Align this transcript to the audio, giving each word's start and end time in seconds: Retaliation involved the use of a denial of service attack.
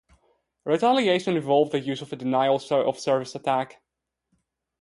Retaliation 0.65 1.37
involved 1.37 1.71
the 1.71 1.79
use 1.79 2.01
of 2.01 2.11
a 2.11 2.15
denial 2.15 2.59
of 2.71 2.97
service 2.99 3.35
attack. 3.35 3.83